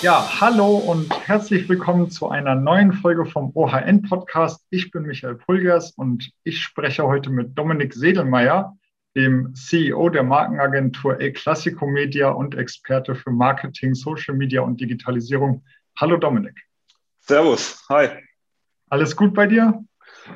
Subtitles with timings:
[0.00, 4.64] Ja, hallo und herzlich willkommen zu einer neuen Folge vom OHN Podcast.
[4.70, 8.76] Ich bin Michael Pulgers und ich spreche heute mit Dominik Sedelmeier,
[9.16, 15.64] dem CEO der Markenagentur El Classico Media und Experte für Marketing, Social Media und Digitalisierung.
[15.98, 16.54] Hallo Dominik.
[17.18, 18.10] Servus, hi.
[18.90, 19.84] Alles gut bei dir?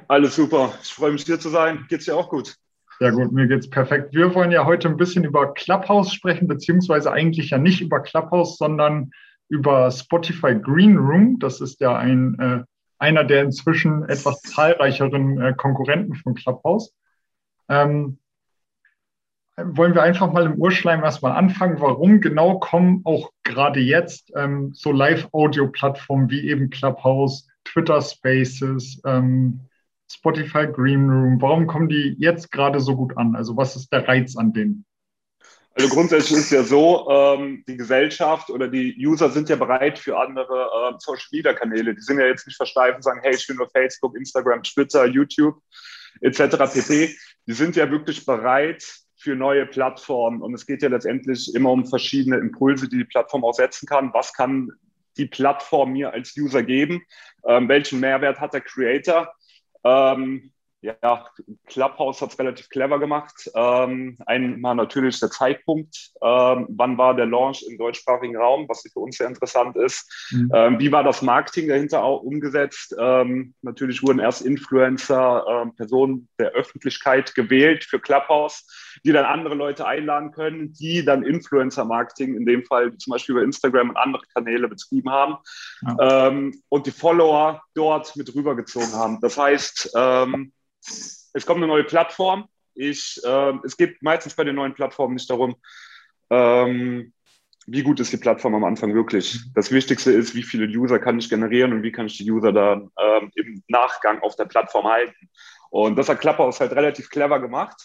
[0.09, 0.75] Alles super.
[0.83, 1.87] Ich freue mich, hier zu sein.
[1.89, 2.57] Geht's dir auch gut?
[2.99, 4.13] Sehr gut, mir geht's perfekt.
[4.13, 8.59] Wir wollen ja heute ein bisschen über Clubhouse sprechen, beziehungsweise eigentlich ja nicht über Clubhouse,
[8.59, 9.13] sondern
[9.53, 11.39] über Spotify Green Room.
[11.39, 12.65] Das ist ja ein, äh,
[12.99, 16.95] einer der inzwischen etwas zahlreicheren äh, Konkurrenten von Clubhouse.
[17.69, 18.19] Ähm,
[19.59, 21.81] wollen wir einfach mal im Urschleim erstmal anfangen.
[21.81, 29.61] Warum genau kommen auch gerade jetzt ähm, so Live-Audio-Plattformen wie eben Clubhouse, Twitter Spaces, ähm,
[30.11, 33.37] Spotify Green Room, warum kommen die jetzt gerade so gut an?
[33.37, 34.87] Also was ist der Reiz an denen?
[35.75, 40.19] Also grundsätzlich ist ja so, ähm, die Gesellschaft oder die User sind ja bereit für
[40.19, 41.95] andere äh, Social Media Kanäle.
[41.95, 45.07] Die sind ja jetzt nicht versteift und sagen, hey, ich will nur Facebook, Instagram, Twitter,
[45.07, 45.57] YouTube
[46.21, 46.57] etc.
[46.73, 47.17] pp.
[47.47, 48.85] Die sind ja wirklich bereit
[49.17, 50.43] für neue Plattformen.
[50.43, 54.13] Und es geht ja letztendlich immer um verschiedene Impulse, die die Plattform auch setzen kann.
[54.13, 54.71] Was kann
[55.17, 57.03] die Plattform mir als User geben?
[57.47, 59.33] Ähm, welchen Mehrwert hat der Creator?
[59.85, 60.53] Ähm,
[60.83, 61.25] ja,
[61.67, 63.51] Clubhouse hat es relativ clever gemacht.
[63.55, 66.11] Ähm, einmal natürlich der Zeitpunkt.
[66.21, 70.29] Ähm, wann war der Launch im deutschsprachigen Raum, was für uns sehr interessant ist.
[70.33, 70.51] Mhm.
[70.53, 72.97] Ähm, wie war das Marketing dahinter auch umgesetzt?
[72.99, 78.67] Ähm, natürlich wurden erst Influencer, ähm, Personen der Öffentlichkeit gewählt für Clubhouse,
[79.05, 83.45] die dann andere Leute einladen können, die dann Influencer-Marketing, in dem Fall zum Beispiel über
[83.45, 85.37] Instagram und andere Kanäle betrieben haben
[85.83, 86.29] ja.
[86.29, 89.21] Ähm, und die Follower dort mit rübergezogen haben.
[89.21, 89.93] Das heißt,
[91.33, 92.49] es kommt eine neue Plattform.
[92.75, 95.57] Ich, äh, es geht meistens bei den neuen Plattformen nicht darum,
[96.31, 97.13] ähm,
[97.67, 99.41] wie gut ist die Plattform am Anfang wirklich.
[99.55, 102.53] Das Wichtigste ist, wie viele User kann ich generieren und wie kann ich die User
[102.53, 105.29] dann ähm, im Nachgang auf der Plattform halten.
[105.71, 107.81] Und das hat Clubhouse halt relativ clever gemacht.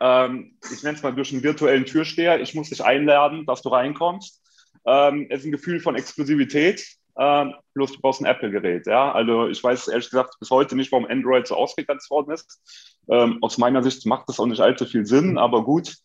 [0.00, 2.40] Ähm, ich nenne es mal durch einen virtuellen Türsteher.
[2.40, 4.42] Ich muss dich einladen, dass du reinkommst.
[4.84, 6.84] Ähm, es ist ein Gefühl von Exklusivität.
[7.16, 8.86] Ähm, plus du brauchst ein Apple-Gerät.
[8.86, 9.12] Ja?
[9.12, 12.98] Also ich weiß ehrlich gesagt bis heute nicht, warum Android so ausgegrenzt worden ist.
[13.08, 15.96] Ähm, aus meiner Sicht macht das auch nicht allzu viel Sinn, aber gut,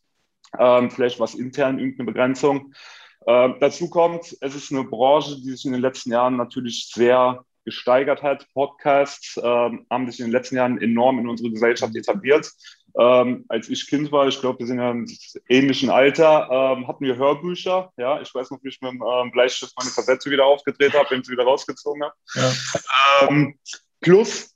[0.58, 2.74] ähm, vielleicht was intern irgendeine Begrenzung.
[3.28, 7.44] Ähm, dazu kommt, es ist eine Branche, die sich in den letzten Jahren natürlich sehr
[7.66, 8.48] gesteigert hat.
[8.54, 12.52] Podcasts ähm, haben sich in den letzten Jahren enorm in unserer Gesellschaft etabliert.
[13.00, 15.08] Ähm, als ich Kind war, ich glaube, wir sind ja im
[15.48, 17.94] ähnlichen Alter, ähm, hatten wir Hörbücher.
[17.96, 21.10] Ja, ich weiß noch, wie ich mit dem ähm, Bleistift meine Kassette wieder aufgedreht habe,
[21.10, 22.14] wenn ich sie wieder rausgezogen habe.
[22.36, 22.52] Ja.
[23.30, 23.58] Ähm,
[24.02, 24.54] plus,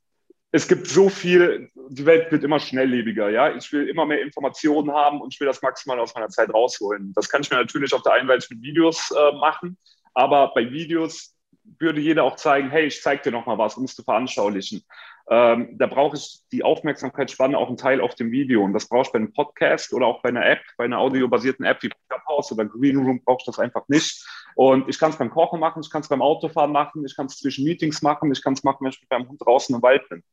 [0.52, 3.30] es gibt so viel, die Welt wird immer schnelllebiger.
[3.30, 6.54] Ja, ich will immer mehr Informationen haben und ich will das maximal aus meiner Zeit
[6.54, 7.14] rausholen.
[7.16, 9.78] Das kann ich mir natürlich auf der einen Seite mit Videos äh, machen,
[10.14, 11.34] aber bei Videos
[11.80, 14.84] würde jeder auch zeigen, hey, ich zeige dir noch mal was, um es zu veranschaulichen.
[15.30, 18.64] Ähm, da brauche ich die Aufmerksamkeitsspanne auch einen Teil auf dem Video.
[18.64, 21.66] Und das brauche ich bei einem Podcast oder auch bei einer App, bei einer audiobasierten
[21.66, 24.26] App wie Clubhouse oder Green Room brauche ich das einfach nicht.
[24.56, 27.28] Und ich kann es beim Kochen machen, ich kann es beim Autofahren machen, ich kann
[27.28, 29.82] es zwischen Meetings machen, ich kann es machen, wenn ich mit meinem Hund draußen im
[29.82, 30.24] Wald bin.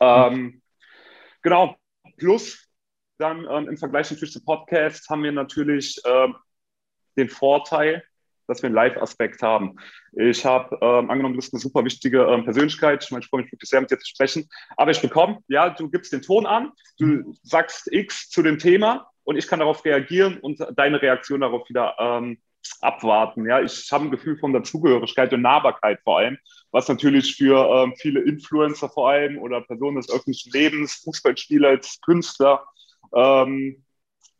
[0.00, 0.62] Ähm,
[1.42, 1.76] genau.
[2.16, 2.66] Plus
[3.18, 6.28] dann ähm, im Vergleich natürlich zu Podcasts haben wir natürlich äh,
[7.16, 8.02] den Vorteil,
[8.46, 9.76] dass wir einen Live-Aspekt haben.
[10.12, 13.04] Ich habe ähm, angenommen, du bist eine super wichtige ähm, Persönlichkeit.
[13.04, 14.48] Ich meine, ich freue mich wirklich sehr, mit dir zu sprechen.
[14.76, 19.10] Aber ich bekomme, ja, du gibst den Ton an, du sagst X zu dem Thema
[19.24, 22.38] und ich kann darauf reagieren und deine Reaktion darauf wieder ähm,
[22.80, 23.46] abwarten.
[23.46, 26.38] Ja, ich habe ein Gefühl von Dazugehörigkeit und Nahbarkeit vor allem,
[26.70, 32.64] was natürlich für ähm, viele Influencer vor allem oder Personen des öffentlichen Lebens, Fußballspieler, Künstler,
[33.14, 33.84] ähm,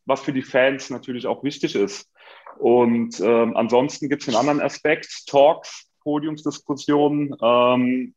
[0.04, 2.10] was für die Fans natürlich auch wichtig ist.
[2.58, 8.14] Und ähm, ansonsten gibt es einen anderen Aspekt, Talks, Podiumsdiskussionen, ähm,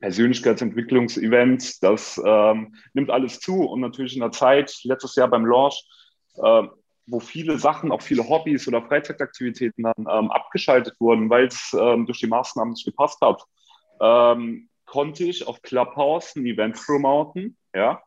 [0.00, 3.62] Persönlichkeitsentwicklungsevents, das ähm, nimmt alles zu.
[3.62, 5.82] Und natürlich in der Zeit, letztes Jahr beim Launch,
[6.36, 6.62] äh,
[7.06, 12.06] wo viele Sachen, auch viele Hobbys oder Freizeitaktivitäten dann ähm, abgeschaltet wurden, weil es ähm,
[12.06, 13.42] durch die Maßnahmen nicht gepasst hat,
[14.00, 18.02] ähm, konnte ich auf Clubhouse ein Event promoten, ja,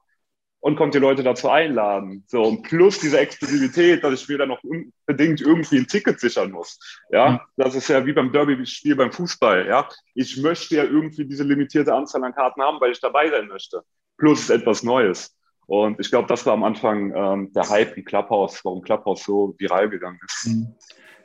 [0.60, 2.24] und konnte die Leute dazu einladen.
[2.28, 6.52] So, und plus diese Exklusivität, dass ich mir dann noch unbedingt irgendwie ein Ticket sichern
[6.52, 6.80] muss.
[7.12, 7.40] Ja, mhm.
[7.58, 9.68] das ist ja wie beim Derby-Spiel beim Fußball.
[9.68, 13.48] Ja, ich möchte ja irgendwie diese limitierte Anzahl an Karten haben, weil ich dabei sein
[13.48, 13.82] möchte.
[14.18, 15.36] Plus etwas Neues.
[15.68, 19.54] Und ich glaube, das war am Anfang ähm, der Hype im Clubhouse, warum Clubhouse so
[19.58, 20.48] viral gegangen ist.
[20.48, 20.76] Mhm.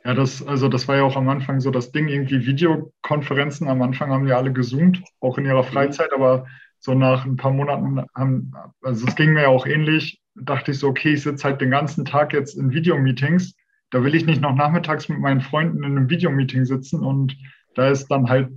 [0.05, 3.69] Ja, das, also das war ja auch am Anfang so das Ding, irgendwie Videokonferenzen.
[3.69, 5.69] Am Anfang haben ja alle gezoomt, auch in ihrer mhm.
[5.69, 6.47] Freizeit, aber
[6.83, 8.53] so nach ein paar Monaten haben,
[8.83, 12.05] also es ging mir auch ähnlich, dachte ich so, okay, ich sitze halt den ganzen
[12.05, 13.55] Tag jetzt in Videomeetings.
[13.91, 17.37] da will ich nicht noch nachmittags mit meinen Freunden in einem Videomeeting sitzen und
[17.75, 18.51] da ist dann halt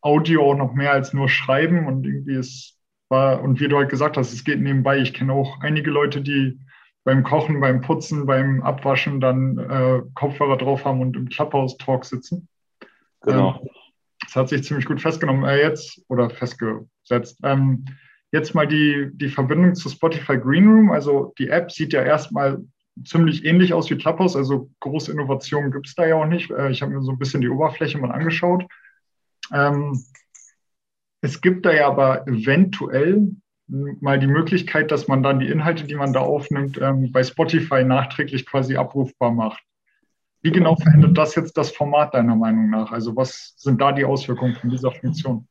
[0.00, 2.78] Audio auch noch mehr als nur Schreiben und irgendwie ist
[3.08, 4.98] war, und wie du halt gesagt hast, es geht nebenbei.
[4.98, 6.58] Ich kenne auch einige Leute, die
[7.04, 12.48] beim Kochen, beim Putzen, beim Abwaschen dann äh, Kopfhörer drauf haben und im Clubhouse-Talk sitzen.
[13.22, 13.60] Genau.
[13.62, 13.68] Ähm,
[14.28, 17.38] das hat sich ziemlich gut festgenommen äh, jetzt oder festgesetzt.
[17.42, 17.86] Ähm,
[18.30, 20.90] jetzt mal die, die Verbindung zu Spotify Green Room.
[20.90, 22.62] Also die App sieht ja erstmal
[23.04, 24.36] ziemlich ähnlich aus wie Clubhouse.
[24.36, 26.50] Also große Innovationen gibt es da ja auch nicht.
[26.50, 28.66] Äh, ich habe mir so ein bisschen die Oberfläche mal angeschaut.
[29.50, 29.98] Ähm,
[31.22, 33.30] es gibt da ja aber eventuell
[33.66, 37.82] mal die Möglichkeit, dass man dann die Inhalte, die man da aufnimmt, ähm, bei Spotify
[37.82, 39.62] nachträglich quasi abrufbar macht.
[40.40, 42.92] Wie genau verändert das jetzt das Format deiner Meinung nach?
[42.92, 45.48] Also was sind da die Auswirkungen von dieser Funktion?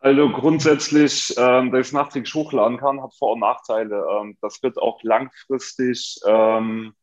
[0.00, 4.04] Also grundsätzlich, ähm, dass ich es nachträglich hochladen kann, hat Vor- und Nachteile.
[4.20, 6.94] Ähm, das wird auch langfristig ähm,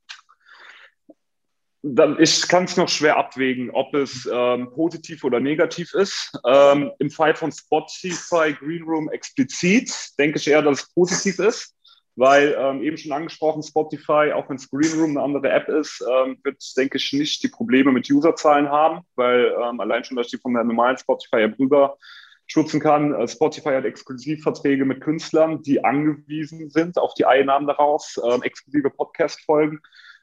[1.83, 6.31] dann, ich kann es noch schwer abwägen, ob es ähm, positiv oder negativ ist.
[6.45, 11.75] Ähm, Im Fall von Spotify Green Room explizit denke ich eher, dass es positiv ist,
[12.21, 16.05] weil ähm, eben schon angesprochen, Spotify, auch wenn es Green Room eine andere App ist,
[16.07, 20.27] ähm, wird, denke ich, nicht die Probleme mit Userzahlen haben, weil ähm, allein schon, dass
[20.27, 21.97] ich die von der normalen Spotify-App rüber
[22.45, 23.15] schützen kann.
[23.15, 28.91] Äh, Spotify hat Exklusivverträge mit Künstlern, die angewiesen sind auf die Einnahmen daraus, ähm, exklusive
[28.91, 29.81] Podcast-Folgen.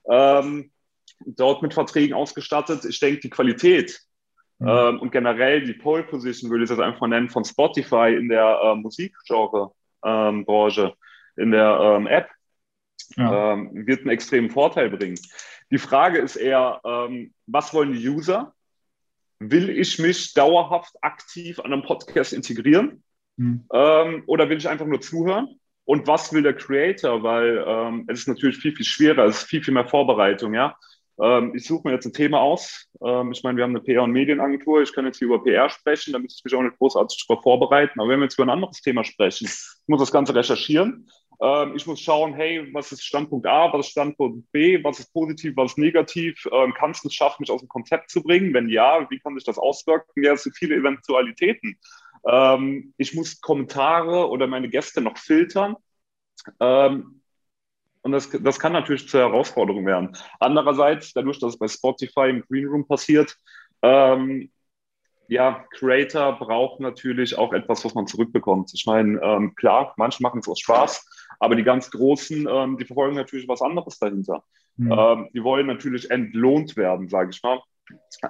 [0.08, 0.70] Ähm,
[1.26, 2.84] dort mit Verträgen ausgestattet.
[2.84, 3.98] Ich denke, die Qualität
[4.60, 4.68] mhm.
[4.68, 8.60] ähm, und generell die Pole Position, würde ich das einfach nennen, von Spotify in der
[8.62, 10.94] äh, Musikgenre-Branche, ähm,
[11.38, 12.28] in der ähm, App,
[13.16, 13.54] ja.
[13.54, 15.18] Ähm, wird einen extremen Vorteil bringen.
[15.70, 18.52] Die Frage ist eher, ähm, was wollen die User?
[19.38, 23.02] Will ich mich dauerhaft aktiv an einem Podcast integrieren?
[23.40, 23.66] Mhm.
[24.26, 25.60] oder will ich einfach nur zuhören?
[25.84, 27.22] Und was will der Creator?
[27.22, 30.76] Weil ähm, es ist natürlich viel, viel schwerer, es ist viel, viel mehr Vorbereitung, ja.
[31.20, 32.86] Ähm, ich suche mir jetzt ein Thema aus.
[33.02, 34.82] Ähm, ich meine, wir haben eine PR- und Medienagentur.
[34.82, 38.00] Ich kann jetzt hier über PR sprechen, damit ich mich auch nicht großartig darauf vorbereiten.
[38.00, 41.08] Aber wenn wir jetzt über ein anderes Thema sprechen, ich muss das Ganze recherchieren.
[41.40, 45.12] Ähm, ich muss schauen, hey, was ist Standpunkt A, was ist Standpunkt B, was ist
[45.12, 46.46] positiv, was ist negativ?
[46.52, 48.52] Ähm, kannst du es schaffen, mich aus dem Konzept zu bringen?
[48.54, 50.24] Wenn ja, wie kann sich das auswirken?
[50.24, 51.78] Ja, es sind viele Eventualitäten.
[52.26, 55.76] Ähm, ich muss Kommentare oder meine Gäste noch filtern.
[56.60, 57.20] Ähm,
[58.02, 60.16] und das, das kann natürlich zur Herausforderung werden.
[60.40, 63.36] Andererseits, dadurch, dass es bei Spotify im Green Room passiert,
[63.82, 64.50] ähm,
[65.28, 68.70] ja, Creator braucht natürlich auch etwas, was man zurückbekommt.
[68.74, 71.06] Ich meine, ähm, klar, manche machen es aus Spaß,
[71.38, 74.44] aber die ganz Großen, ähm, die verfolgen natürlich was anderes dahinter.
[74.76, 74.92] Mhm.
[74.92, 77.60] Ähm, die wollen natürlich entlohnt werden, sage ich mal.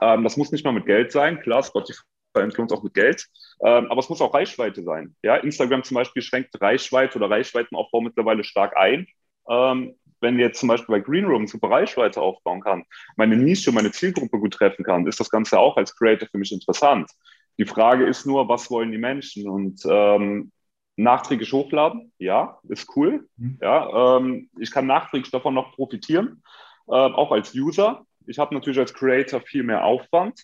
[0.01, 1.41] Ähm, das muss nicht mal mit Geld sein.
[1.41, 2.01] Klar, Spotify
[2.35, 3.27] entlohnt auch mit Geld,
[3.65, 5.17] ähm, aber es muss auch Reichweite sein.
[5.23, 9.09] Ja, Instagram zum Beispiel schränkt Reichweite oder Reichweitenaufbau mittlerweile stark ein
[9.49, 12.85] ähm, wenn jetzt zum Beispiel bei Green Room super Reichweite aufbauen kann,
[13.17, 16.53] meine Nische, meine Zielgruppe gut treffen kann, ist das Ganze auch als Creator für mich
[16.53, 17.11] interessant.
[17.59, 19.49] Die Frage ist nur, was wollen die Menschen?
[19.49, 20.53] Und ähm,
[20.99, 23.29] nachträglich hochladen, ja, ist cool.
[23.37, 23.59] Mhm.
[23.62, 26.43] Ja, ähm, ich kann nachträglich davon noch profitieren,
[26.89, 28.05] äh, auch als User.
[28.27, 30.43] Ich habe natürlich als Creator viel mehr Aufwand,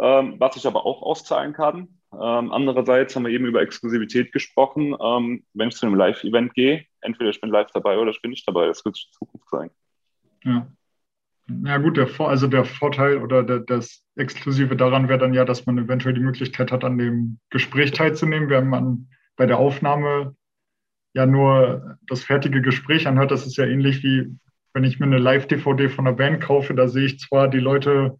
[0.00, 1.88] ähm, was ich aber auch auszahlen kann.
[2.12, 4.96] Ähm, andererseits haben wir eben über Exklusivität gesprochen.
[5.00, 8.30] Ähm, wenn ich zu einem Live-Event gehe, entweder ich bin live dabei oder ich bin
[8.30, 8.66] nicht dabei.
[8.66, 9.70] Das wird sich in Zukunft sein.
[10.44, 10.66] Ja.
[11.64, 15.66] Ja gut, der, also der Vorteil oder der, das Exklusive daran wäre dann ja, dass
[15.66, 20.36] man eventuell die Möglichkeit hat, an dem Gespräch teilzunehmen, während man bei der Aufnahme
[21.14, 23.30] ja nur das fertige Gespräch anhört.
[23.30, 24.36] Das ist ja ähnlich wie,
[24.72, 28.18] wenn ich mir eine Live-DVD von einer Band kaufe, da sehe ich zwar die Leute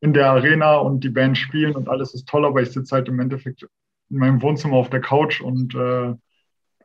[0.00, 3.08] in der Arena und die Band spielen und alles ist toll, aber ich sitze halt
[3.08, 3.62] im Endeffekt
[4.10, 6.14] in meinem Wohnzimmer auf der Couch und äh,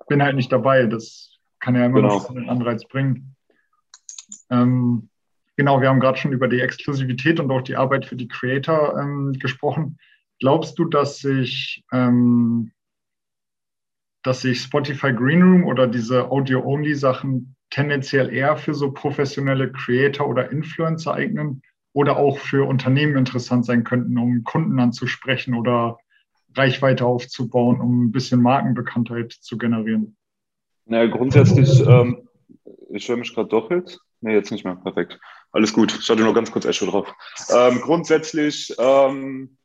[0.07, 0.85] bin halt nicht dabei.
[0.85, 2.15] Das kann ja immer genau.
[2.15, 3.35] noch einen Anreiz bringen.
[4.49, 5.09] Ähm,
[5.55, 8.99] genau, wir haben gerade schon über die Exklusivität und auch die Arbeit für die Creator
[8.99, 9.97] ähm, gesprochen.
[10.39, 12.71] Glaubst du, dass sich, ähm,
[14.27, 20.51] dass sich Spotify Green Room oder diese Audio-Only-Sachen tendenziell eher für so professionelle Creator oder
[20.51, 21.61] Influencer eignen
[21.93, 25.97] oder auch für Unternehmen interessant sein könnten, um Kunden anzusprechen oder
[26.55, 30.17] Reichweite aufzubauen, um ein bisschen Markenbekanntheit zu generieren?
[30.85, 32.27] Naja, grundsätzlich, ähm,
[32.89, 33.97] ich höre mich gerade doppelt.
[34.19, 34.75] Nee, jetzt nicht mehr.
[34.75, 35.19] Perfekt.
[35.53, 35.97] Alles gut.
[35.97, 37.13] Ich hatte nur ganz kurz Echo drauf.
[37.49, 39.57] Ähm, grundsätzlich ähm,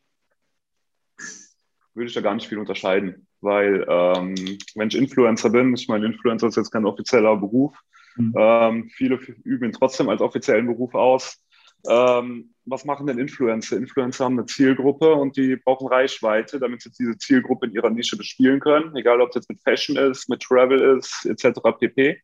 [1.95, 4.35] würde ich da gar nicht viel unterscheiden, weil ähm,
[4.75, 7.77] wenn ich Influencer bin, ich meine, Influencer ist jetzt kein offizieller Beruf.
[8.17, 8.35] Mhm.
[8.37, 11.43] Ähm, viele üben ihn trotzdem als offiziellen Beruf aus.
[11.89, 13.77] Ähm, was machen denn Influencer?
[13.77, 18.17] Influencer haben eine Zielgruppe und die brauchen Reichweite, damit sie diese Zielgruppe in ihrer Nische
[18.17, 21.61] bespielen können, egal ob es jetzt mit Fashion ist, mit Travel ist, etc.
[21.81, 22.23] pp.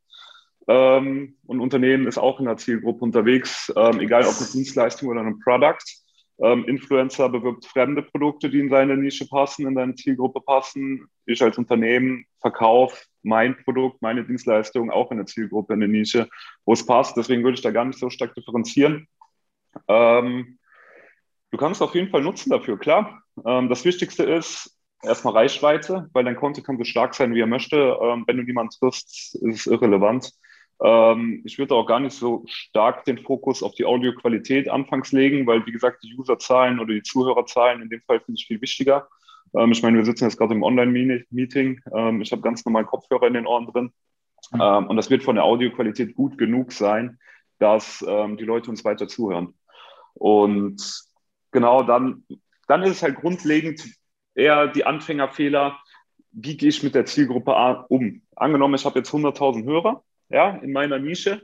[0.69, 5.23] ähm, und Unternehmen ist auch in der Zielgruppe unterwegs, ähm, egal ob eine Dienstleistung oder
[5.23, 5.85] ein Product.
[6.41, 11.09] Ähm, Influencer bewirbt fremde Produkte, die in seine Nische passen, in seine Zielgruppe passen.
[11.27, 16.29] Ich als Unternehmen verkaufe mein Produkt, meine Dienstleistung auch in der Zielgruppe, in der Nische,
[16.65, 17.17] wo es passt.
[17.17, 19.09] Deswegen würde ich da gar nicht so stark differenzieren.
[19.89, 20.59] Ähm,
[21.51, 23.23] du kannst auf jeden Fall nutzen dafür, klar.
[23.45, 27.47] Ähm, das Wichtigste ist erstmal Reichweite, weil dein Konto kann so stark sein, wie er
[27.47, 27.99] möchte.
[28.01, 30.33] Ähm, wenn du niemanden triffst, ist es irrelevant.
[30.83, 35.47] Ähm, ich würde auch gar nicht so stark den Fokus auf die Audioqualität anfangs legen,
[35.47, 39.09] weil, wie gesagt, die Userzahlen oder die Zuhörerzahlen in dem Fall finde ich viel wichtiger.
[39.57, 41.81] Ähm, ich meine, wir sitzen jetzt gerade im Online-Meeting.
[41.95, 43.93] Ähm, ich habe ganz normal Kopfhörer in den Ohren drin.
[44.55, 47.19] Ähm, und das wird von der Audioqualität gut genug sein,
[47.59, 49.55] dass ähm, die Leute uns weiter zuhören.
[50.15, 50.81] Und
[51.51, 52.25] genau dann,
[52.69, 53.85] dann ist es halt grundlegend
[54.35, 55.79] eher die Anfängerfehler.
[56.31, 58.23] Wie gehe ich mit der Zielgruppe um?
[58.37, 61.43] Angenommen, ich habe jetzt 100.000 Hörer ja, in meiner Nische,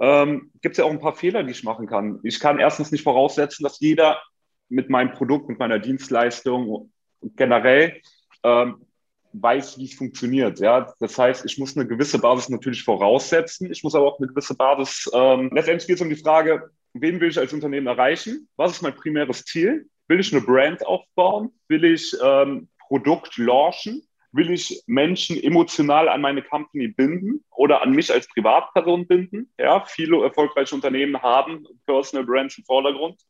[0.00, 2.20] ähm, gibt es ja auch ein paar Fehler, die ich machen kann.
[2.22, 4.20] Ich kann erstens nicht voraussetzen, dass jeder
[4.68, 6.90] mit meinem Produkt, mit meiner Dienstleistung
[7.36, 8.00] generell
[8.42, 8.84] ähm,
[9.32, 10.60] weiß, wie es funktioniert.
[10.60, 10.92] Ja?
[11.00, 13.70] Das heißt, ich muss eine gewisse Basis natürlich voraussetzen.
[13.70, 15.10] Ich muss aber auch eine gewisse Basis.
[15.12, 18.48] Ähm, letztendlich geht es um die Frage, wen will ich als Unternehmen erreichen?
[18.56, 19.88] Was ist mein primäres Ziel?
[20.08, 21.52] Will ich eine Brand aufbauen?
[21.68, 24.06] Will ich ähm, Produkt launchen?
[24.34, 29.52] Will ich Menschen emotional an meine Company binden oder an mich als Privatperson binden?
[29.58, 33.20] Ja, viele erfolgreiche Unternehmen haben Personal Brands im Vordergrund.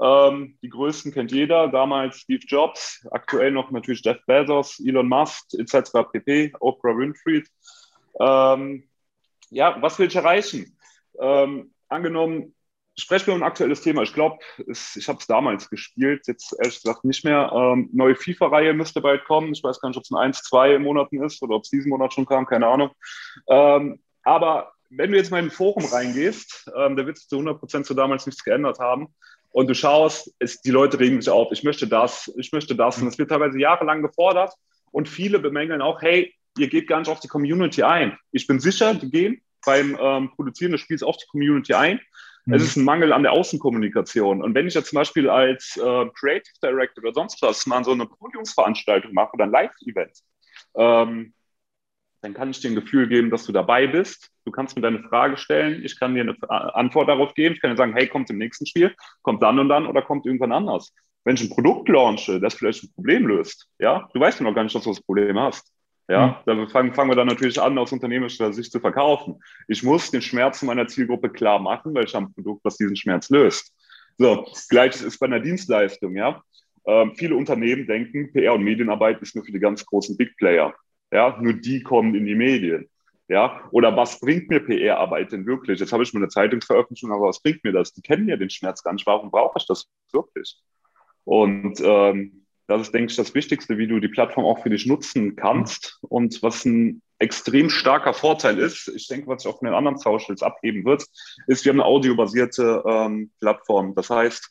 [0.00, 5.54] Ähm, die größten kennt jeder, damals Steve Jobs, aktuell noch natürlich Jeff Bezos, Elon Musk
[5.58, 5.90] etc.
[6.12, 7.42] pp, Oprah Winfrey.
[8.20, 8.88] Ähm,
[9.50, 10.78] ja, was will ich erreichen?
[11.18, 12.54] Ähm, angenommen,
[12.98, 14.02] sprechen wir um ein aktuelles Thema.
[14.02, 17.50] Ich glaube, ich habe es damals gespielt, jetzt ehrlich gesagt nicht mehr.
[17.52, 19.52] Ähm, neue FIFA-Reihe müsste bald kommen.
[19.52, 21.90] Ich weiß gar nicht, ob es in 1, 2 Monaten ist oder ob es diesen
[21.90, 22.90] Monat schon kam, keine Ahnung.
[23.48, 27.36] Ähm, aber wenn du jetzt mal in ein Forum reingehst, ähm, da wird sich zu
[27.36, 29.08] 100 Prozent zu damals nichts geändert haben.
[29.50, 33.00] Und du schaust, es, die Leute regen sich auf, ich möchte das, ich möchte das.
[33.00, 34.52] Und es wird teilweise jahrelang gefordert.
[34.90, 38.18] Und viele bemängeln auch, hey, ihr geht gar nicht auf die Community ein.
[38.32, 42.00] Ich bin sicher, die gehen beim ähm, Produzieren des Spiels auf die Community ein.
[42.46, 42.54] Mhm.
[42.54, 44.42] Es ist ein Mangel an der Außenkommunikation.
[44.42, 47.92] Und wenn ich jetzt zum Beispiel als äh, Creative Director oder sonst was mal so
[47.92, 50.18] eine Podiumsveranstaltung mache oder ein Live-Event,
[50.76, 51.34] ähm,
[52.22, 54.30] dann kann ich dir ein Gefühl geben, dass du dabei bist.
[54.44, 57.54] Du kannst mir deine Frage stellen, ich kann dir eine Antwort darauf geben.
[57.54, 60.26] Ich kann dir sagen, hey, kommt im nächsten Spiel, kommt dann und dann oder kommt
[60.26, 60.92] irgendwann anders.
[61.24, 64.54] Wenn ich ein Produkt launche, das vielleicht ein Problem löst, ja, du weißt ja noch
[64.54, 65.72] gar nicht, dass du das Problem hast.
[66.08, 66.58] Ja, mhm.
[66.58, 69.42] da fangen, fangen wir dann natürlich an, aus unternehmerischer Sicht zu verkaufen.
[69.66, 72.96] Ich muss den Schmerz meiner Zielgruppe klar machen, weil ich habe ein Produkt, was diesen
[72.96, 73.74] Schmerz löst.
[74.18, 76.42] So, gleiches ist bei einer Dienstleistung, ja.
[76.86, 80.72] Ähm, viele Unternehmen denken, PR und Medienarbeit ist nur für die ganz großen Big Player.
[81.12, 82.88] Ja, nur die kommen in die Medien.
[83.28, 85.80] Ja, oder was bringt mir PR-Arbeit denn wirklich?
[85.80, 87.92] Jetzt habe ich mal eine Zeitungsveröffentlichung, aber was bringt mir das?
[87.92, 89.06] Die kennen ja den Schmerz gar nicht.
[89.06, 90.62] Warum brauche ich das wirklich?
[91.24, 92.35] Und ähm,
[92.66, 95.98] das ist, denke ich, das Wichtigste, wie du die Plattform auch für dich nutzen kannst.
[96.02, 99.98] Und was ein extrem starker Vorteil ist, ich denke, was sich auch von den anderen
[99.98, 101.04] Socials abheben wird,
[101.46, 103.94] ist, wir haben eine audiobasierte ähm, Plattform.
[103.94, 104.50] Das heißt,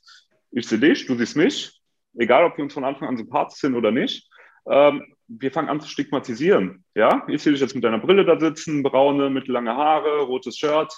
[0.52, 1.80] ich sehe dich, du siehst mich,
[2.18, 4.30] egal ob wir uns von Anfang an sympathisch sind oder nicht.
[4.68, 6.86] Ähm, wir fangen an zu stigmatisieren.
[6.96, 10.94] Ja, ich sehe dich jetzt mit deiner Brille da sitzen, braune, mittellange Haare, rotes Shirt,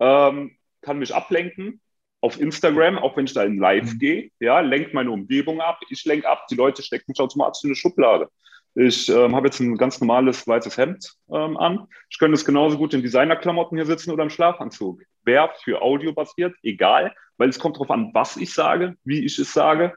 [0.00, 1.80] ähm, kann mich ablenken
[2.24, 3.98] auf Instagram, auch wenn ich da in Live mhm.
[3.98, 7.68] gehe, ja, lenkt meine Umgebung ab, ich lenke ab, die Leute stecken mich automatisch in
[7.68, 8.30] eine Schublade.
[8.74, 11.86] Ich ähm, habe jetzt ein ganz normales weißes Hemd ähm, an.
[12.08, 15.02] Ich könnte es genauso gut in Designerklamotten hier sitzen oder im Schlafanzug.
[15.24, 19.38] Wer für Audio basiert, egal, weil es kommt darauf an, was ich sage, wie ich
[19.38, 19.94] es sage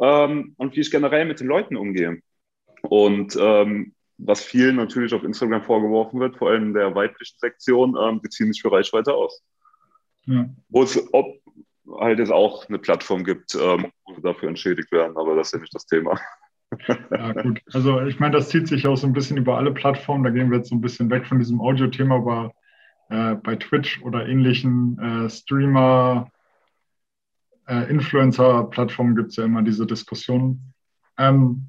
[0.00, 2.20] ähm, und wie ich generell mit den Leuten umgehe.
[2.82, 8.20] Und ähm, was vielen natürlich auf Instagram vorgeworfen wird, vor allem der weiblichen Sektion, ähm,
[8.22, 9.42] die ziehen sich für Reichweite aus.
[10.26, 10.46] Ja.
[10.68, 11.40] Wo es ob,
[11.98, 15.52] halt es auch eine Plattform gibt, ähm, wo sie dafür entschädigt werden, aber das ist
[15.54, 16.18] ja nicht das Thema.
[17.10, 17.60] Ja, gut.
[17.72, 20.22] Also ich meine, das zieht sich auch so ein bisschen über alle Plattformen.
[20.22, 22.52] Da gehen wir jetzt so ein bisschen weg von diesem Audio-Thema, aber
[23.08, 26.30] äh, bei Twitch oder ähnlichen äh, Streamer,
[27.66, 30.74] äh, Influencer-Plattformen gibt es ja immer diese Diskussionen.
[31.18, 31.66] Ähm,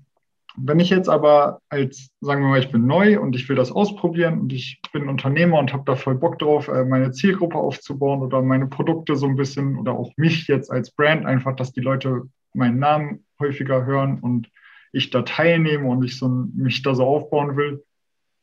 [0.57, 3.71] wenn ich jetzt aber als, sagen wir mal, ich bin neu und ich will das
[3.71, 8.21] ausprobieren und ich bin Unternehmer und habe da voll Bock drauf, äh, meine Zielgruppe aufzubauen
[8.21, 11.81] oder meine Produkte so ein bisschen oder auch mich jetzt als Brand einfach, dass die
[11.81, 14.49] Leute meinen Namen häufiger hören und
[14.91, 17.83] ich da teilnehme und ich so, mich da so aufbauen will.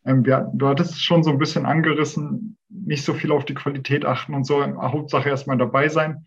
[0.04, 4.04] Ähm, wir, du hattest schon so ein bisschen angerissen, nicht so viel auf die Qualität
[4.04, 6.26] achten und so, Hauptsache erstmal dabei sein.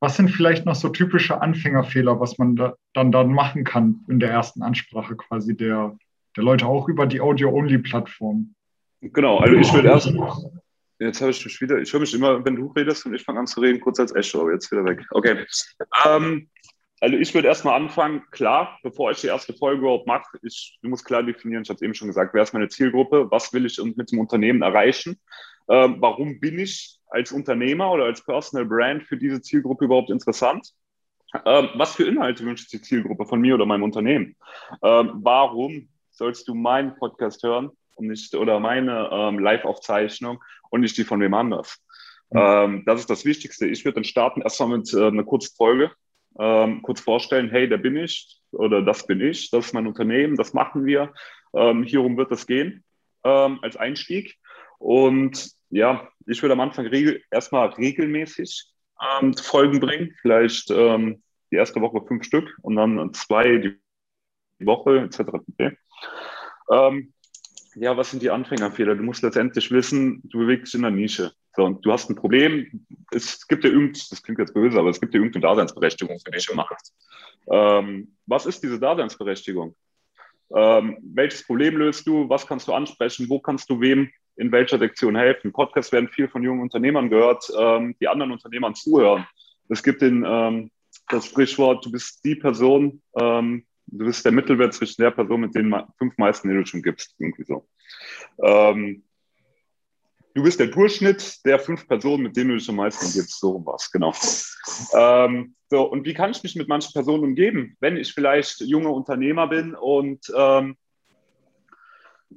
[0.00, 4.18] Was sind vielleicht noch so typische Anfängerfehler, was man da, dann, dann machen kann in
[4.18, 5.96] der ersten Ansprache quasi der,
[6.36, 8.54] der Leute auch über die Audio-Only-Plattform?
[9.02, 10.12] Genau, also ich würde erst,
[11.00, 13.40] Jetzt habe ich mich wieder, ich höre mich immer, wenn du redest und ich fange
[13.40, 15.02] an zu reden, kurz als Echo, aber jetzt wieder weg.
[15.10, 15.46] Okay.
[16.04, 16.50] Ähm,
[17.00, 20.90] also ich würde erstmal anfangen, klar, bevor ich die erste Folge überhaupt mache, ich, du
[20.90, 23.64] musst klar definieren, ich habe es eben schon gesagt, wer ist meine Zielgruppe, was will
[23.64, 25.18] ich mit dem Unternehmen erreichen,
[25.70, 30.72] ähm, warum bin ich als Unternehmer oder als Personal Brand für diese Zielgruppe überhaupt interessant,
[31.44, 34.36] ähm, was für Inhalte wünscht die Zielgruppe von mir oder meinem Unternehmen,
[34.82, 40.96] ähm, warum sollst du meinen Podcast hören und nicht oder meine ähm, Live-Aufzeichnung und nicht
[40.96, 41.78] die von wem anders.
[42.32, 42.84] Mhm.
[42.86, 43.66] das ist das Wichtigste.
[43.66, 45.90] Ich würde dann starten erstmal mit äh, einer kurzen Folge
[46.38, 50.36] ähm, kurz vorstellen, hey, der bin ich oder das bin ich, das ist mein Unternehmen,
[50.36, 51.12] das machen wir,
[51.54, 52.84] ähm, hierum wird es gehen
[53.24, 54.36] ähm, als Einstieg.
[54.78, 58.70] Und ja, ich würde am Anfang regel erstmal regelmäßig
[59.20, 63.76] ähm, Folgen bringen, vielleicht ähm, die erste Woche fünf Stück und dann zwei die
[64.66, 65.20] Woche etc.
[65.52, 65.76] Okay.
[66.70, 67.12] Ähm,
[67.74, 68.94] ja, was sind die Anfängerfehler?
[68.94, 71.32] Du musst letztendlich wissen, du bewegst dich in der Nische.
[71.56, 74.90] So, und du hast ein Problem, es gibt ja irgend, das klingt jetzt böse, aber
[74.90, 76.92] es gibt ja irgendeine Daseinsberechtigung für dich im Markt.
[77.50, 79.74] Ähm, was ist diese Daseinsberechtigung?
[80.54, 82.28] Ähm, welches Problem löst du?
[82.28, 83.28] Was kannst du ansprechen?
[83.28, 85.52] Wo kannst du wem in welcher Sektion helfen?
[85.52, 89.26] Podcasts werden viel von jungen Unternehmern gehört, ähm, die anderen Unternehmern zuhören.
[89.68, 90.70] Es gibt den, ähm,
[91.08, 95.54] das Sprichwort, du bist die Person, ähm, du bist der Mittelwert zwischen der Person mit
[95.54, 97.14] den fünf meisten, die du schon gibst.
[97.18, 97.68] Irgendwie so.
[98.42, 99.02] Ähm,
[100.34, 103.40] du bist der Durchschnitt der fünf Personen, mit denen du dich am meisten umgibst.
[103.40, 104.14] So was, genau.
[104.94, 108.92] Ähm, so, und wie kann ich mich mit manchen Personen umgeben, wenn ich vielleicht junger
[108.92, 110.76] Unternehmer bin und ähm,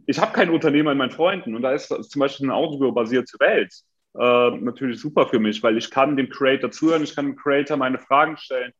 [0.05, 3.73] ich habe keinen Unternehmer in meinen Freunden und da ist zum Beispiel eine audiobasierte Welt
[4.15, 7.77] äh, natürlich super für mich, weil ich kann dem Creator zuhören, ich kann dem Creator
[7.77, 8.71] meine Fragen stellen.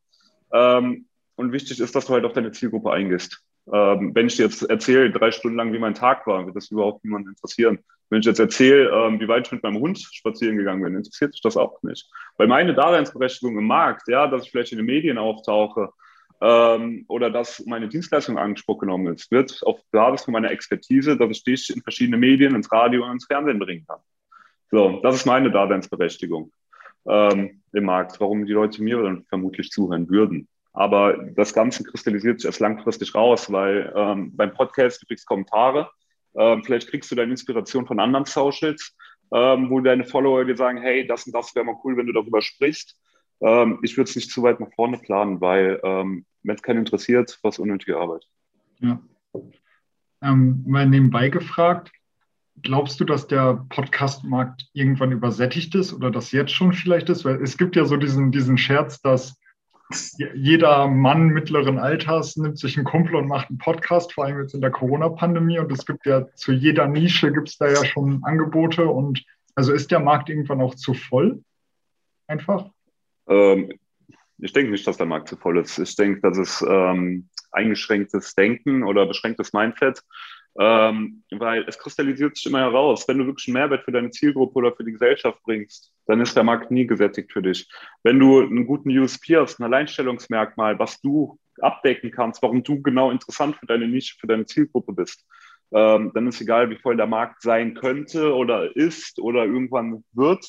[0.52, 3.42] Ähm, und wichtig ist, dass du halt auf deine Zielgruppe eingehst.
[3.72, 6.70] Ähm, wenn ich dir jetzt erzähle, drei Stunden lang, wie mein Tag war, wird das
[6.70, 7.80] überhaupt niemanden interessieren.
[8.10, 11.32] Wenn ich jetzt erzähle, ähm, wie weit ich mit meinem Hund spazieren gegangen bin, interessiert
[11.32, 12.08] sich das auch nicht.
[12.36, 15.90] Weil meine Daseinsberechtigung im Markt, ja, dass ich vielleicht in den Medien auftauche
[16.44, 21.30] ähm, oder dass meine Dienstleistung angesprochen genommen ist, wird auf Basis von meiner Expertise, dass
[21.30, 24.00] ich dich in verschiedene Medien, ins Radio und ins Fernsehen bringen kann.
[24.70, 26.52] So, das ist meine Daseinsberechtigung
[27.06, 30.46] ähm, im Markt, warum die Leute mir dann vermutlich zuhören würden.
[30.74, 35.88] Aber das Ganze kristallisiert sich erst langfristig raus, weil ähm, beim Podcast du kriegst Kommentare,
[36.36, 38.94] ähm, vielleicht kriegst du deine Inspiration von anderen Socials,
[39.32, 42.12] ähm, wo deine Follower dir sagen, hey, das und das wäre mal cool, wenn du
[42.12, 42.98] darüber sprichst.
[43.40, 46.80] Ähm, ich würde es nicht zu weit nach vorne planen, weil ähm, wenn es keinen
[46.80, 48.26] interessiert, was unnötige Arbeit.
[48.80, 49.00] Ja.
[50.22, 51.90] Ähm, mal nebenbei gefragt,
[52.62, 57.24] glaubst du, dass der Podcast-Markt irgendwann übersättigt ist oder das jetzt schon vielleicht ist?
[57.24, 59.38] Weil es gibt ja so diesen, diesen Scherz, dass
[60.34, 64.54] jeder Mann mittleren Alters nimmt sich einen Kumpel und macht einen Podcast, vor allem jetzt
[64.54, 65.58] in der Corona-Pandemie.
[65.58, 68.86] Und es gibt ja zu jeder Nische gibt es da ja schon Angebote.
[68.86, 71.42] Und also ist der Markt irgendwann auch zu voll?
[72.26, 72.70] Einfach?
[73.28, 73.72] Ähm,
[74.38, 75.78] ich denke nicht, dass der Markt zu voll ist.
[75.78, 80.02] Ich denke, dass es ähm, eingeschränktes Denken oder beschränktes Mindset
[80.58, 84.54] ähm, weil es kristallisiert sich immer heraus, wenn du wirklich einen Mehrwert für deine Zielgruppe
[84.54, 87.68] oder für die Gesellschaft bringst, dann ist der Markt nie gesättigt für dich.
[88.04, 93.10] Wenn du einen guten USP hast, ein Alleinstellungsmerkmal, was du abdecken kannst, warum du genau
[93.10, 95.26] interessant für deine Nische, für deine Zielgruppe bist,
[95.72, 100.44] ähm, dann ist egal, wie voll der Markt sein könnte oder ist oder irgendwann wird,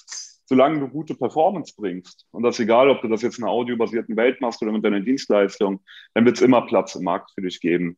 [0.46, 2.26] solange du gute Performance bringst.
[2.32, 4.86] Und das ist egal, ob du das jetzt in einer audiobasierten Welt machst oder mit
[4.86, 5.82] deiner Dienstleistung,
[6.14, 7.98] dann wird es immer Platz im Markt für dich geben.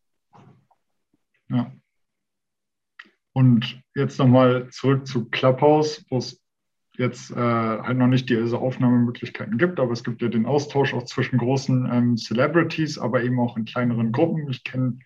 [1.49, 1.71] Ja.
[3.33, 6.41] Und jetzt nochmal zurück zu Clubhouse, wo es
[6.97, 11.03] jetzt äh, halt noch nicht diese Aufnahmemöglichkeiten gibt, aber es gibt ja den Austausch auch
[11.03, 14.49] zwischen großen ähm, Celebrities, aber eben auch in kleineren Gruppen.
[14.49, 14.97] Ich kenne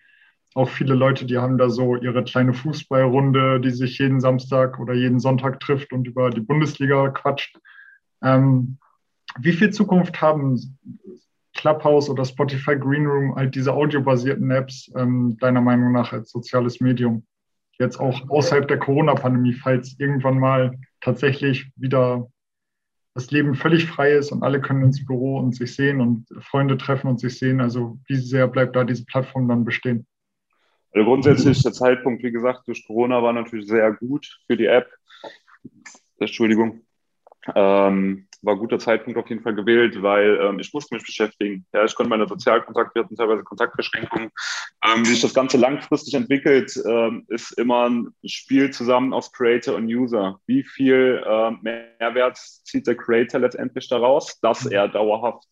[0.54, 4.94] auch viele Leute, die haben da so ihre kleine Fußballrunde, die sich jeden Samstag oder
[4.94, 7.58] jeden Sonntag trifft und über die Bundesliga quatscht.
[8.22, 8.78] Ähm,
[9.38, 10.78] wie viel Zukunft haben
[11.56, 16.80] Clubhouse oder Spotify Green Room, all diese audiobasierten Apps, ähm, deiner Meinung nach als soziales
[16.80, 17.24] Medium?
[17.82, 22.28] jetzt auch außerhalb der Corona-Pandemie, falls irgendwann mal tatsächlich wieder
[23.14, 26.78] das Leben völlig frei ist und alle können ins Büro und sich sehen und Freunde
[26.78, 27.60] treffen und sich sehen.
[27.60, 30.06] Also wie sehr bleibt da diese Plattform dann bestehen?
[30.92, 34.90] Also grundsätzlich der Zeitpunkt, wie gesagt, durch Corona war natürlich sehr gut für die App.
[36.18, 36.82] Entschuldigung.
[37.54, 41.64] Ähm, war ein guter Zeitpunkt auf jeden Fall gewählt, weil ähm, ich musste mich beschäftigen.
[41.72, 44.30] Ja, ich konnte meine Sozialkontakte, wir hatten teilweise Kontaktbeschränkungen.
[44.84, 49.76] Ähm, wie sich das Ganze langfristig entwickelt, ähm, ist immer ein Spiel zusammen aus Creator
[49.76, 50.40] und User.
[50.46, 55.48] Wie viel ähm, Mehrwert zieht der Creator letztendlich daraus, dass er dauerhaft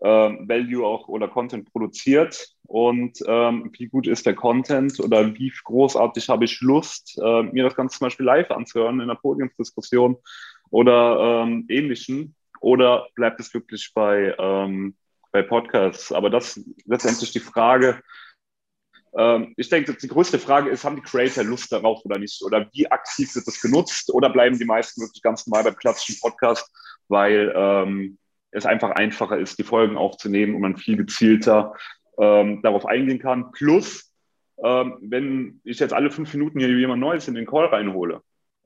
[0.00, 5.52] ähm, Value auch oder Content produziert und ähm, wie gut ist der Content oder wie
[5.64, 10.16] großartig habe ich Lust, äh, mir das Ganze zum Beispiel live anzuhören in einer Podiumsdiskussion
[10.70, 14.96] oder ähm, ähnlichen oder bleibt es wirklich bei, ähm,
[15.32, 16.12] bei Podcasts?
[16.12, 18.00] Aber das ist letztendlich die Frage,
[19.16, 22.42] ähm, ich denke, die größte Frage ist, haben die Creator Lust darauf oder nicht?
[22.42, 24.12] Oder wie aktiv wird das genutzt?
[24.12, 26.70] Oder bleiben die meisten wirklich ganz normal beim klassischen Podcast,
[27.08, 28.18] weil ähm,
[28.50, 31.74] es einfach einfacher ist, die Folgen aufzunehmen und man viel gezielter
[32.18, 33.52] ähm, darauf eingehen kann.
[33.52, 34.12] Plus,
[34.62, 38.20] ähm, wenn ich jetzt alle fünf Minuten hier jemand Neues in den Call reinhole,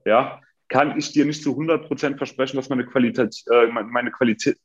[0.05, 4.57] ja, kann ich dir nicht zu 100 Prozent versprechen, dass meine Qualität, äh, meine Qualität,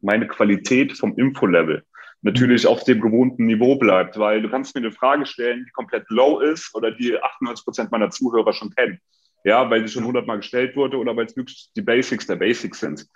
[0.00, 1.84] meine Qualität vom Info-Level
[2.22, 6.04] natürlich auf dem gewohnten Niveau bleibt, weil du kannst mir eine Frage stellen, die komplett
[6.08, 9.00] low ist oder die 98 Prozent meiner Zuhörer schon kennen.
[9.42, 12.80] Ja, weil sie schon hundertmal gestellt wurde oder weil es wirklich die Basics der Basics
[12.80, 13.06] sind.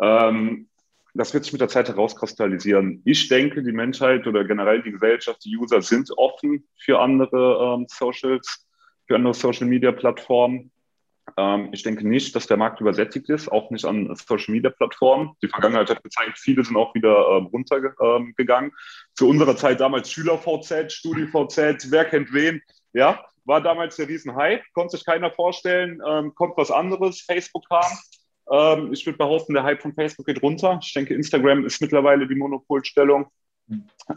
[0.00, 0.68] Ähm,
[1.14, 3.00] das wird sich mit der Zeit herauskristallisieren.
[3.04, 7.86] Ich denke, die Menschheit oder generell die Gesellschaft, die User sind offen für andere ähm,
[7.88, 8.66] Socials,
[9.06, 10.72] für andere Social Media Plattformen.
[11.36, 15.36] Ähm, ich denke nicht, dass der Markt übersättigt ist, auch nicht an Social Media Plattformen.
[15.40, 18.72] Die Vergangenheit hat gezeigt, viele sind auch wieder ähm, runtergegangen.
[19.14, 22.60] Zu unserer Zeit damals Schüler-VZ, Studi-VZ, wer kennt wen,
[22.92, 27.90] ja, war damals der Riesenhype, konnte sich keiner vorstellen, ähm, kommt was anderes, Facebook kam,
[28.50, 30.78] ähm, ich würde behaupten, der Hype von Facebook geht runter.
[30.82, 33.26] Ich denke, Instagram ist mittlerweile die Monopolstellung.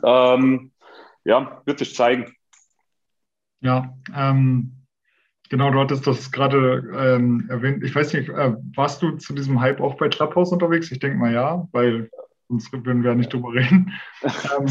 [0.03, 0.71] Ähm,
[1.23, 2.33] ja, wird sich zeigen.
[3.61, 4.73] Ja, ähm,
[5.49, 7.83] genau, du hattest das gerade ähm, erwähnt.
[7.83, 10.91] Ich weiß nicht, äh, warst du zu diesem Hype auch bei Clubhouse unterwegs?
[10.91, 12.09] Ich denke mal ja, weil
[12.49, 13.93] sonst würden wir ja nicht drüber reden.
[14.23, 14.67] Ähm,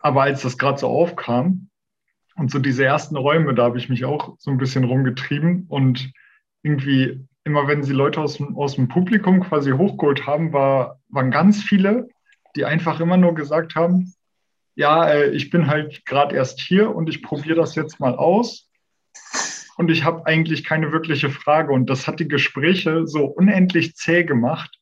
[0.00, 1.68] aber als das gerade so aufkam
[2.36, 6.12] und so diese ersten Räume, da habe ich mich auch so ein bisschen rumgetrieben und
[6.62, 11.62] irgendwie immer wenn sie Leute aus, aus dem Publikum quasi hochgeholt haben, war, waren ganz
[11.62, 12.08] viele,
[12.56, 14.12] die einfach immer nur gesagt haben,
[14.74, 18.68] ja, äh, ich bin halt gerade erst hier und ich probiere das jetzt mal aus.
[19.76, 21.72] Und ich habe eigentlich keine wirkliche Frage.
[21.72, 24.80] Und das hat die Gespräche so unendlich zäh gemacht.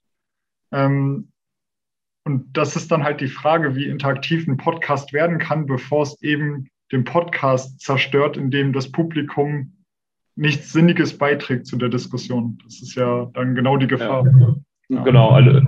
[0.72, 1.32] Ähm,
[2.24, 6.22] und das ist dann halt die Frage, wie interaktiv ein Podcast werden kann, bevor es
[6.22, 9.83] eben den Podcast zerstört, indem das Publikum
[10.36, 12.58] nichts Sinniges beiträgt zu der Diskussion.
[12.64, 14.24] Das ist ja dann genau die Gefahr.
[14.24, 14.54] Ja.
[14.88, 15.02] Ja.
[15.02, 15.60] Genau, also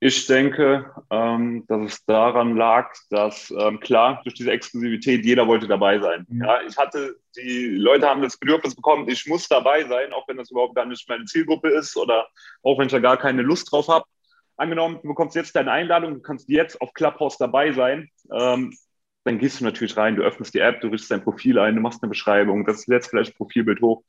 [0.00, 5.68] ich denke, ähm, dass es daran lag, dass ähm, klar, durch diese Exklusivität jeder wollte
[5.68, 6.26] dabei sein.
[6.28, 6.42] Mhm.
[6.42, 10.38] Ja, ich hatte, die Leute haben das Bedürfnis bekommen, ich muss dabei sein, auch wenn
[10.38, 12.26] das überhaupt gar nicht meine Zielgruppe ist oder
[12.64, 14.04] auch wenn ich da gar keine Lust drauf habe.
[14.56, 18.10] Angenommen, du bekommst jetzt deine Einladung, du kannst jetzt auf Clubhouse dabei sein.
[18.32, 18.74] Ähm,
[19.24, 21.80] dann gehst du natürlich rein, du öffnest die App, du richtest dein Profil ein, du
[21.80, 24.02] machst eine Beschreibung, das lädst vielleicht ein Profilbild hoch.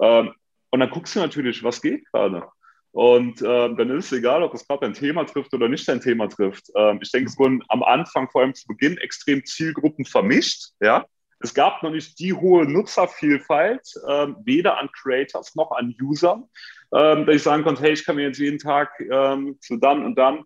[0.00, 0.32] Ähm,
[0.70, 2.44] und dann guckst du natürlich, was geht gerade.
[2.92, 6.00] Und ähm, dann ist es egal, ob es gerade dein Thema trifft oder nicht dein
[6.00, 6.70] Thema trifft.
[6.76, 10.70] Ähm, ich denke, es wurden am Anfang, vor allem zu Beginn, extrem Zielgruppen vermischt.
[10.80, 11.06] Ja?
[11.38, 16.44] Es gab noch nicht die hohe Nutzervielfalt, ähm, weder an Creators noch an Usern,
[16.92, 20.04] ähm, dass ich sagen konnte, hey, ich kann mir jetzt jeden Tag ähm, zu dann
[20.04, 20.44] und dann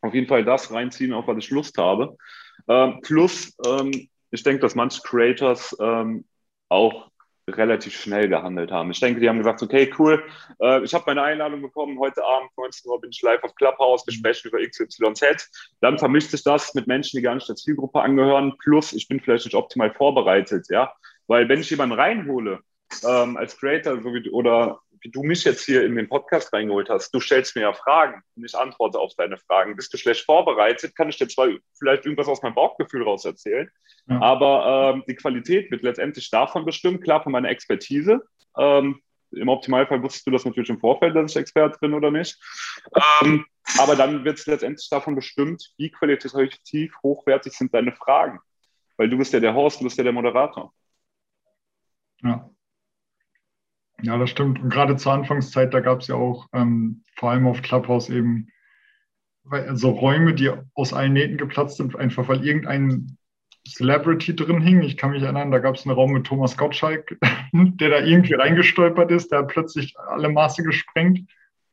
[0.00, 2.16] auf jeden Fall das reinziehen, auf was ich Lust habe.
[2.68, 6.24] Ähm, plus, ähm, ich denke, dass manche Creators ähm,
[6.68, 7.10] auch
[7.48, 8.90] relativ schnell gehandelt haben.
[8.90, 10.22] Ich denke, die haben gesagt, okay, cool,
[10.60, 14.06] äh, ich habe meine Einladung bekommen, heute Abend 19 Uhr bin ich live auf Clubhouse,
[14.06, 15.50] wir sprechen über XYZ.
[15.80, 19.20] Dann vermischt sich das mit Menschen, die gar nicht der Zielgruppe angehören, plus ich bin
[19.20, 20.92] vielleicht nicht optimal vorbereitet, ja,
[21.26, 22.60] weil wenn ich jemanden reinhole,
[23.06, 26.88] ähm, als Creator so wie, oder wie du mich jetzt hier in den Podcast reingeholt
[26.88, 29.76] hast, du stellst mir ja Fragen und ich antworte auf deine Fragen.
[29.76, 33.70] Bist du schlecht vorbereitet, kann ich dir zwar vielleicht irgendwas aus meinem Bauchgefühl raus erzählen,
[34.08, 34.20] ja.
[34.20, 38.22] aber ähm, die Qualität wird letztendlich davon bestimmt, klar von meiner Expertise.
[38.56, 42.38] Ähm, Im Optimalfall wusstest du das natürlich im Vorfeld, dass ich Experte bin oder nicht.
[43.20, 43.44] Ähm,
[43.78, 48.40] aber dann wird es letztendlich davon bestimmt, wie qualitativ hochwertig sind deine Fragen.
[48.96, 50.72] Weil du bist ja der Host, du bist ja der Moderator.
[52.22, 52.53] Ja.
[54.04, 54.60] Ja, das stimmt.
[54.62, 58.48] Und gerade zur Anfangszeit, da gab es ja auch ähm, vor allem auf Clubhouse eben
[59.72, 63.16] so Räume, die aus allen Nähten geplatzt sind, einfach weil irgendein
[63.66, 64.82] Celebrity drin hing.
[64.82, 67.18] Ich kann mich erinnern, da gab es einen Raum mit Thomas Gottschalk,
[67.52, 69.32] der da irgendwie reingestolpert ist.
[69.32, 71.20] Der hat plötzlich alle Maße gesprengt.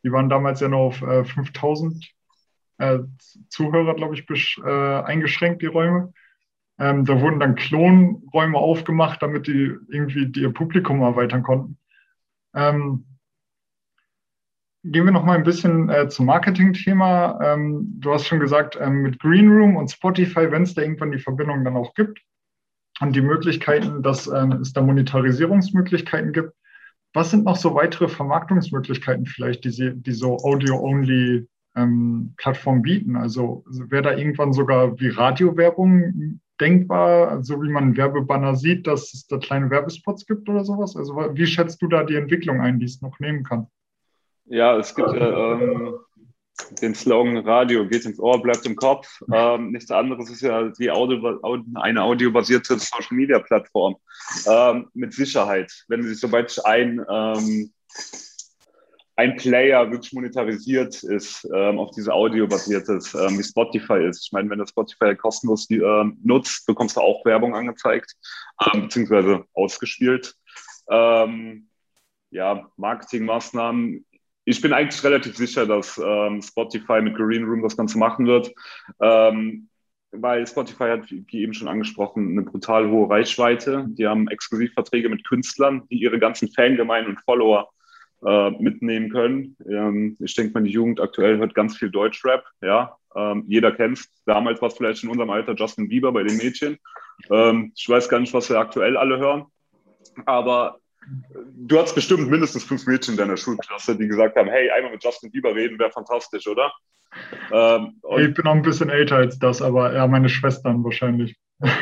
[0.04, 2.12] Die waren damals ja nur auf äh, 5000
[2.78, 3.00] äh,
[3.50, 6.14] Zuhörer, glaube ich, äh, eingeschränkt, die Räume.
[6.80, 11.78] Ähm, da wurden dann Klonräume aufgemacht, damit die irgendwie ihr Publikum erweitern konnten.
[12.54, 13.06] Ähm,
[14.84, 17.40] gehen wir noch mal ein bisschen äh, zum Marketing-Thema.
[17.42, 21.20] Ähm, du hast schon gesagt, ähm, mit Greenroom und Spotify, wenn es da irgendwann die
[21.20, 22.20] Verbindung dann auch gibt
[23.00, 26.54] und die Möglichkeiten, dass ähm, es da Monetarisierungsmöglichkeiten gibt.
[27.14, 33.16] Was sind noch so weitere Vermarktungsmöglichkeiten vielleicht, die, Sie, die so Audio-Only ähm, Plattform bieten.
[33.16, 39.28] Also wäre da irgendwann sogar wie Radiowerbung denkbar, so wie man Werbebanner sieht, dass es
[39.28, 40.96] da kleine Werbespots gibt oder sowas?
[40.96, 43.68] Also wie schätzt du da die Entwicklung ein, die es noch nehmen kann?
[44.46, 45.96] Ja, es gibt äh, ähm,
[46.82, 49.22] den Slogan Radio geht ins Ohr, bleibt im Kopf.
[49.34, 51.40] Ähm, nichts anderes ist ja die Audio,
[51.76, 53.96] eine audiobasierte Social Media Plattform
[54.48, 55.72] ähm, mit Sicherheit.
[55.88, 57.72] Wenn sich sobald ein ähm,
[59.22, 64.26] ein Player wirklich monetarisiert ist ähm, auf diese Audio-basiertes, ähm, wie Spotify ist.
[64.26, 68.16] Ich meine, wenn du Spotify kostenlos die, ähm, nutzt, bekommst du auch Werbung angezeigt,
[68.66, 70.34] ähm, beziehungsweise ausgespielt.
[70.90, 71.68] Ähm,
[72.32, 74.04] ja, Marketingmaßnahmen.
[74.46, 78.52] Ich bin eigentlich relativ sicher, dass ähm, Spotify mit Green Room das Ganze machen wird,
[78.98, 83.86] weil Spotify hat, wie eben schon angesprochen, eine brutal hohe Reichweite.
[83.88, 87.70] Die haben Exklusivverträge mit Künstlern, die ihre ganzen Fangemeinden und Follower
[88.26, 89.56] äh, mitnehmen können.
[89.68, 92.44] Ähm, ich denke mal, die Jugend aktuell hört ganz viel Deutschrap.
[92.62, 94.06] Ja, ähm, jeder kennt.
[94.26, 96.78] Damals war es vielleicht in unserem Alter Justin Bieber bei den Mädchen.
[97.30, 99.46] Ähm, ich weiß gar nicht, was wir aktuell alle hören.
[100.26, 100.80] Aber
[101.56, 105.04] du hast bestimmt mindestens fünf Mädchen in deiner Schulklasse, die gesagt haben: Hey, einmal mit
[105.04, 106.72] Justin Bieber reden wäre fantastisch, oder?
[107.52, 111.36] Ähm, ich bin noch ein bisschen älter als das, aber ja, meine Schwestern wahrscheinlich.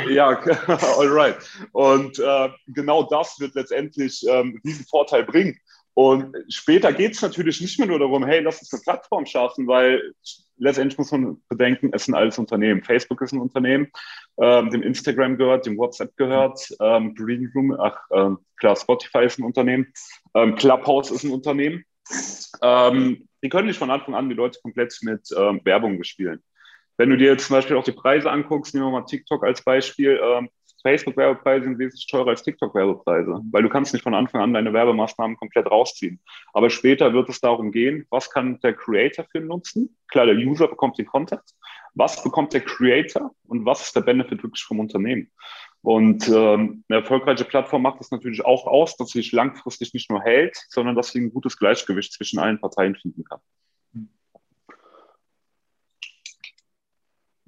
[0.09, 0.29] ja,
[0.97, 1.37] alright.
[1.71, 5.57] Und äh, genau das wird letztendlich ähm, diesen Vorteil bringen.
[5.93, 9.67] Und später geht es natürlich nicht mehr nur darum, hey, lass uns eine Plattform schaffen,
[9.67, 10.13] weil
[10.57, 12.83] letztendlich muss man bedenken, es sind alles Unternehmen.
[12.83, 13.91] Facebook ist ein Unternehmen,
[14.39, 19.39] ähm, dem Instagram gehört, dem WhatsApp gehört, ähm, Green Room, ach ähm, klar, Spotify ist
[19.39, 19.91] ein Unternehmen,
[20.35, 21.83] ähm, Clubhouse ist ein Unternehmen.
[22.61, 26.43] Ähm, die können nicht von Anfang an die Leute komplett mit ähm, Werbung bespielen.
[26.97, 29.63] Wenn du dir jetzt zum Beispiel auch die Preise anguckst, nehmen wir mal TikTok als
[29.63, 30.19] Beispiel,
[30.81, 35.37] Facebook-Werbepreise sind wesentlich teurer als TikTok-Werbepreise, weil du kannst nicht von Anfang an deine Werbemaßnahmen
[35.37, 36.19] komplett rausziehen.
[36.53, 39.95] Aber später wird es darum gehen, was kann der Creator für nutzen?
[40.07, 41.43] Klar, der User bekommt den Content.
[41.95, 45.31] Was bekommt der Creator und was ist der Benefit wirklich vom Unternehmen?
[45.81, 50.09] Und ähm, eine erfolgreiche Plattform macht es natürlich auch aus, dass sie sich langfristig nicht
[50.09, 53.39] nur hält, sondern dass sie ein gutes Gleichgewicht zwischen allen Parteien finden kann.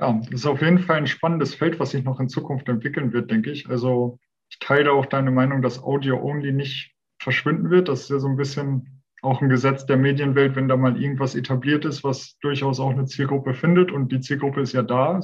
[0.02, 3.14] Ja, das ist auf jeden Fall ein spannendes Feld, was sich noch in Zukunft entwickeln
[3.14, 3.70] wird, denke ich.
[3.70, 4.18] Also
[4.50, 7.88] ich teile auch deine Meinung, dass Audio-Only nicht verschwinden wird.
[7.88, 11.36] Das ist ja so ein bisschen auch ein Gesetz der Medienwelt, wenn da mal irgendwas
[11.36, 13.92] etabliert ist, was durchaus auch eine Zielgruppe findet.
[13.92, 15.20] Und die Zielgruppe ist ja da.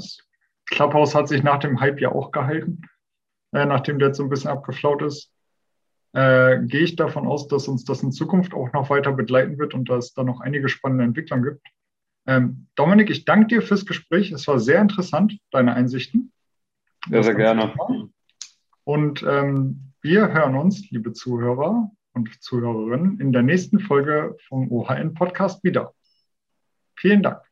[0.68, 2.84] Clubhouse hat sich nach dem Hype ja auch gehalten,
[3.54, 5.34] äh, nachdem der jetzt so ein bisschen abgeflaut ist.
[6.14, 9.74] Äh, gehe ich davon aus, dass uns das in Zukunft auch noch weiter begleiten wird
[9.74, 11.68] und dass es da noch einige spannende Entwicklungen gibt.
[12.28, 14.32] Ähm, Dominik, ich danke dir fürs Gespräch.
[14.32, 16.32] Es war sehr interessant, deine Einsichten.
[17.10, 17.74] Sehr, sehr gerne.
[18.84, 25.14] Und ähm, wir hören uns, liebe Zuhörer und Zuhörerinnen, in der nächsten Folge vom OHN
[25.14, 25.94] Podcast wieder.
[26.96, 27.47] Vielen Dank.